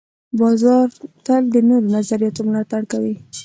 [0.39, 0.87] بازار
[1.25, 3.15] تل د نوو نظریاتو ملاتړ کوي.